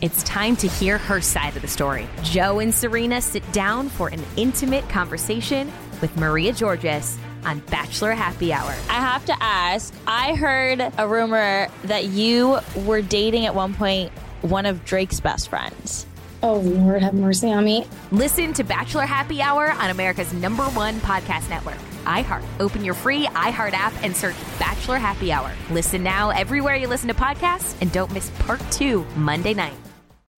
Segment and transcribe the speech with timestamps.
[0.00, 2.08] It's time to hear her side of the story.
[2.22, 5.70] Joe and Serena sit down for an intimate conversation
[6.00, 8.70] with Maria Georges on Bachelor Happy Hour.
[8.88, 14.10] I have to ask I heard a rumor that you were dating at one point
[14.40, 16.06] one of Drake's best friends.
[16.42, 17.86] Oh, Lord, have mercy on me.
[18.12, 22.42] Listen to Bachelor Happy Hour on America's number one podcast network, iHeart.
[22.60, 25.52] Open your free iHeart app and search Bachelor Happy Hour.
[25.70, 29.74] Listen now everywhere you listen to podcasts and don't miss part two Monday night.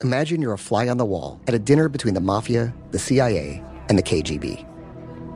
[0.02, 3.62] Imagine you're a fly on the wall at a dinner between the mafia, the CIA,
[3.89, 4.66] and the KGB.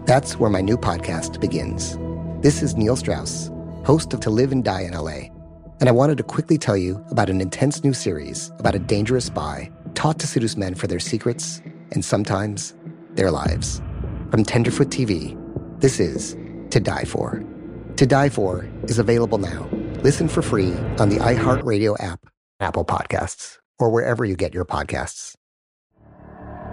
[0.05, 1.97] That's where my new podcast begins.
[2.43, 3.53] This is Neil Strauss,
[3.85, 5.31] host of To Live and Die in LA.
[5.79, 9.27] And I wanted to quickly tell you about an intense new series about a dangerous
[9.27, 12.75] spy taught to seduce men for their secrets and sometimes
[13.15, 13.81] their lives.
[14.31, 15.37] From Tenderfoot TV,
[15.81, 16.37] this is
[16.71, 17.43] To Die For.
[17.97, 19.69] To Die For is available now.
[20.03, 22.27] Listen for free on the iHeartRadio app,
[22.61, 25.35] Apple Podcasts, or wherever you get your podcasts.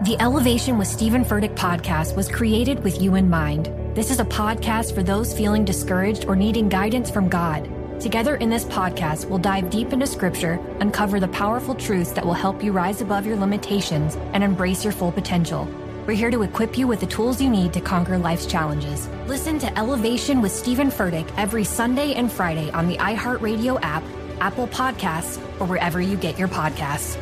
[0.03, 3.71] The Elevation with Stephen Furtick podcast was created with you in mind.
[3.95, 7.69] This is a podcast for those feeling discouraged or needing guidance from God.
[8.03, 12.33] Together in this podcast, we'll dive deep into scripture, uncover the powerful truths that will
[12.33, 15.69] help you rise above your limitations and embrace your full potential.
[16.05, 19.07] We're here to equip you with the tools you need to conquer life's challenges.
[19.25, 24.03] Listen to Elevation with Stephen Furtick every Sunday and Friday on the iHeartRadio app,
[24.41, 27.17] Apple Podcasts, or wherever you get your podcasts.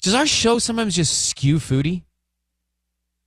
[0.00, 2.04] Does our show sometimes just skew foodie?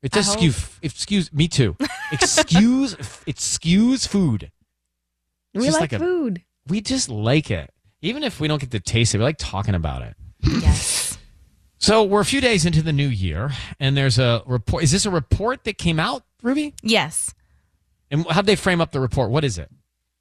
[0.01, 0.49] It does skew.
[0.81, 1.77] It skews me too.
[2.11, 2.93] Excuse.
[3.27, 4.51] it skews food.
[5.53, 6.43] It's We just like, a- food.
[6.67, 9.17] We just like it, even if we don't get to taste it.
[9.17, 10.15] We like talking about it.
[10.43, 11.17] Yes.
[11.77, 14.83] So we're a few days into the new year, and there's a report.
[14.83, 16.75] Is this a report that came out, Rubi?
[16.83, 17.33] Yes.
[18.11, 19.31] And how'd they frame up the report?
[19.31, 19.69] What is it?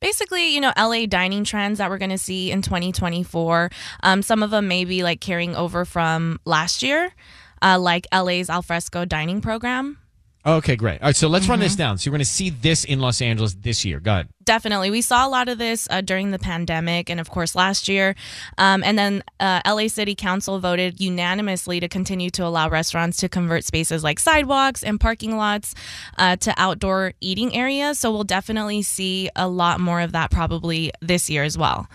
[0.00, 3.70] Basically, you know, LA dining trends that we're going to see in 2024.
[4.02, 7.12] Um, some of them may be like carrying over from last year,
[7.60, 9.98] uh, like LA's alfresco dining program.
[10.46, 11.02] Okay, great.
[11.02, 11.64] All right, so let's run Mm-hmm.
[11.64, 11.98] this down.
[11.98, 14.00] So you're going to see this in Los Angeles this year.
[14.00, 14.28] Go ahead.
[14.44, 14.90] Definitely.
[14.90, 18.14] We saw a lot of this uh, during the pandemic and, of course, last year.
[18.56, 23.28] Um, and then uh, LA City Council voted unanimously to continue to allow restaurants to
[23.28, 25.74] convert spaces like sidewalks and parking lots
[26.16, 27.98] uh, to outdoor eating areas.
[27.98, 31.86] So we'll definitely see a lot more of that probably this year as well.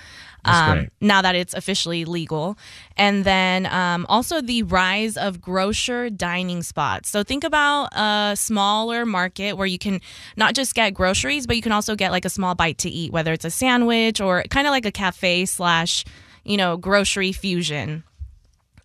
[0.46, 2.58] Um, now that it's officially legal.
[2.98, 7.10] And then um, also the rise of grocer dining spots.
[7.10, 10.02] So think about a smaller market where you can
[10.38, 13.12] not just get groceries, but you can also get like a small bite to eat,
[13.12, 16.06] whether it's a sandwich or kind of like a cafe slash,
[16.44, 18.04] you know, grocery fusion.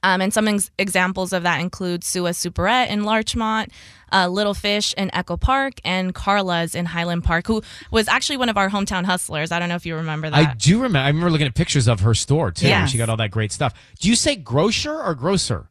[0.02, 3.70] Um, and some ex- examples of that include Sua Superette in Larchmont,
[4.12, 8.48] uh, Little Fish in Echo Park, and Carla's in Highland Park, who was actually one
[8.48, 9.52] of our hometown hustlers.
[9.52, 10.38] I don't know if you remember that.
[10.38, 10.98] I do remember.
[11.00, 12.66] I remember looking at pictures of her store too.
[12.66, 12.90] Yes.
[12.90, 13.74] She got all that great stuff.
[13.98, 15.66] Do you say grocer or grocer?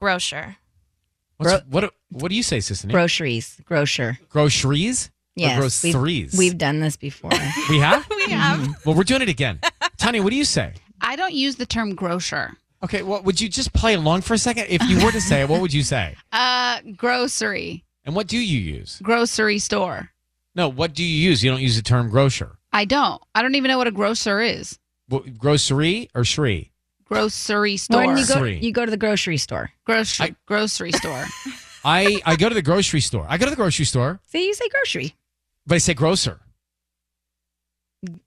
[0.00, 0.56] Grocer.
[1.38, 2.88] What's, what What do you say, Sister?
[2.88, 3.60] Groceries.
[3.64, 4.18] Grocer.
[4.28, 5.10] Groceries?
[5.34, 5.58] Yes.
[5.58, 6.38] Or we've- groceries?
[6.38, 7.30] We've, done this before.
[7.70, 8.06] We have?
[8.26, 8.84] We have.
[8.86, 9.58] well, we're doing it again.
[9.96, 10.74] Tanya, what do you say?
[11.00, 12.54] I don't use the term grocer.
[12.84, 14.66] Okay, well, would you just play along for a second?
[14.68, 16.16] If you were to say it, what would you say?
[16.32, 18.98] Uh, grocery, And what do you use?
[19.02, 20.10] grocery store.
[20.54, 21.44] No, what do you use?
[21.44, 22.56] You don't use the term grocer.
[22.72, 23.22] I don't.
[23.34, 24.78] I don't even know what a grocer is.
[25.08, 26.72] What, grocery or Shri?
[27.04, 28.02] Grocery When store.
[28.16, 28.58] you go, Grocery.
[28.60, 29.70] you go to the grocery store.
[29.84, 31.24] grocery I- grocery store.
[31.84, 33.26] I, I go to the grocery store.
[33.28, 35.14] I go to the grocery store, See, you say grocery.
[35.66, 36.40] but I say grocer.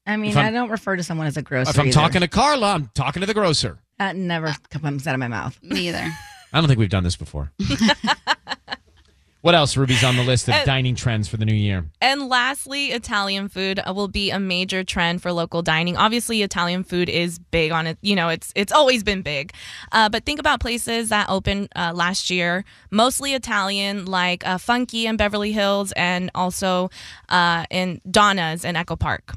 [0.06, 1.72] I mean, If I'm- I don't refer to someone as a grocer.
[1.72, 1.94] if I'm either.
[1.94, 3.80] talking to Carla, I'm talking to the grocer.
[4.00, 5.58] That never comes out of my mouth.
[5.64, 6.06] Me either.
[6.54, 7.52] I don't think we've done this before.
[9.42, 11.86] what else, Rubi's on the list of Uh, dining trends for the new year?
[12.02, 15.98] And lastly, Italian food uh, will be a major trend for local dining.
[15.98, 17.98] Obviously, Italian food is big on it.
[18.02, 19.54] You know, it's it's always been big.
[19.92, 25.04] Uh, but think about places that opened uh, last year, mostly Italian, like uh, Funke
[25.04, 26.90] in Beverly Hills, and also
[27.30, 29.36] uh, in Donna's in Echo Park.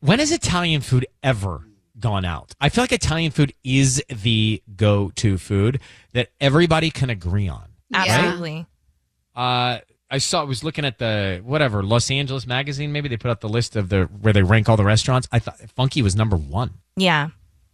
[0.00, 1.67] When has Italian food ever
[2.00, 2.52] gone out?
[2.60, 5.80] I feel like Italian food is the go-to food
[6.12, 7.64] that everybody can agree on.
[7.92, 8.66] Absolutely.
[9.34, 9.78] Uh,
[10.10, 10.40] I saw.
[10.40, 12.92] I was looking at the whatever Los Angeles magazine.
[12.92, 15.28] Maybe they put out the list of the where they rank all the restaurants.
[15.30, 16.74] I thought Funke was number one.
[16.96, 17.28] Yeah.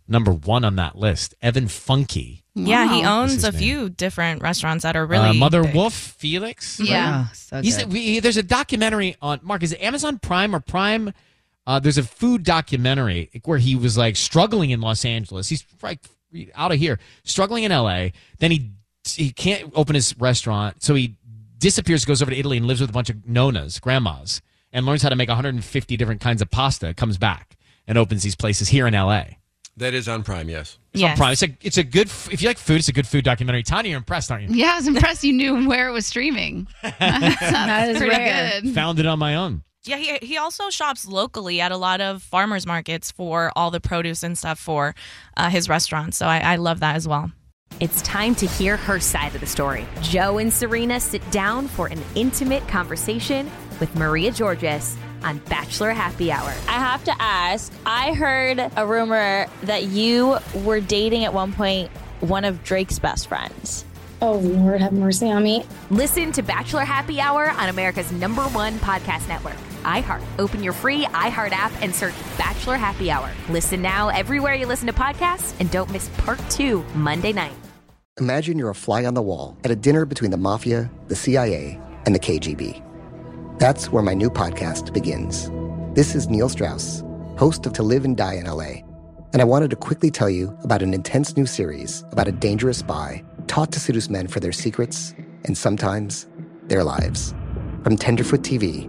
[0.09, 1.35] number one on that list.
[1.41, 3.59] Evan Funke, Yeah, he owns a name?
[3.59, 5.75] few different restaurants that are really uh, Mother big.
[5.75, 6.79] Wolf, Felix.
[6.79, 7.25] Yeah.
[7.27, 7.91] Oh, so He's good.
[7.93, 9.63] we, there's a documentary on Mark.
[9.63, 11.13] Is it Amazon Prime or Prime?
[11.67, 15.49] Uh, there's a food documentary where he was like struggling in Los Angeles.
[15.49, 16.01] He's like
[16.55, 18.13] out of here, struggling in L.A.
[18.39, 18.71] Then he
[19.07, 21.17] he can't open his restaurant, so he
[21.59, 25.03] disappears, goes over to Italy, and lives with a bunch of nonas, grandmas, and learns
[25.03, 26.93] how to make 150 different kinds of pasta.
[26.95, 27.57] Comes back
[27.87, 29.39] and opens these places here in L.A.
[29.77, 30.79] That is on Prime, yes.
[30.93, 31.33] It's on Prime.
[31.33, 33.63] It's a it's a good if you like food, it's a good food documentary.
[33.63, 34.55] Tanya, you're impressed, aren't you?
[34.55, 36.69] Yeah, I was impressed you knew where it was streaming.
[36.83, 36.99] That's
[37.41, 38.61] That is pretty rare.
[38.61, 38.75] good.
[38.75, 39.65] Found it on my own.
[39.87, 43.81] Yeah, he, he also shops locally at a lot of farmers markets for all the
[43.81, 44.95] produce and stuff for
[45.37, 46.15] uh, his restaurant.
[46.15, 47.31] So I, I love that as well.
[47.81, 49.85] It's time to hear her side of the story.
[50.01, 53.51] Joe and Serena sit down for an intimate conversation
[53.81, 56.55] with Maria Georges on Bachelor Happy Hour.
[56.69, 57.73] I have to ask.
[57.85, 61.91] I heard a rumor that you were dating at one point
[62.21, 63.85] one of Drake's best friends.
[64.23, 65.65] Oh, Lord, have mercy on me.
[65.91, 70.23] Listen to Bachelor Happy Hour on America's number one podcast network, iHeart.
[70.39, 73.31] Open your free iHeart app and search Bachelor Happy Hour.
[73.49, 77.55] Listen now everywhere you listen to podcasts and don't miss part two Monday night.
[78.21, 81.81] Imagine you're a fly on the wall at a dinner between the mafia, the CIA,
[82.07, 82.81] and the KGB.
[83.59, 85.51] That's where my new podcast begins.
[85.95, 87.03] This is Neil Strauss,
[87.37, 88.83] host of To Live and Die in LA.
[89.33, 92.79] And I wanted to quickly tell you about an intense new series about a dangerous
[92.79, 95.13] spy taught to seduce men for their secrets
[95.45, 96.29] and sometimes
[96.69, 97.35] their lives.
[97.83, 98.89] From Tenderfoot TV,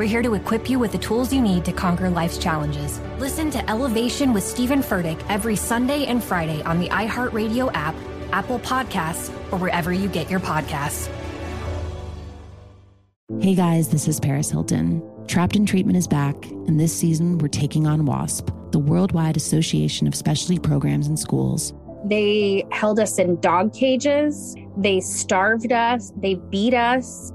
[0.00, 2.98] We're here to equip you with the tools you need to conquer life's challenges.
[3.18, 7.94] Listen to Elevation with Stephen Furtick every Sunday and Friday on the iHeartRadio app,
[8.32, 11.10] Apple Podcasts, or wherever you get your podcasts.
[13.42, 15.02] Hey guys, this is Paris Hilton.
[15.26, 20.06] Trapped in Treatment is back, and this season we're taking on WASP, the Worldwide Association
[20.06, 21.74] of Specialty Programs and Schools.
[22.06, 24.56] They held us in dog cages.
[24.78, 26.10] They starved us.
[26.16, 27.34] They beat us.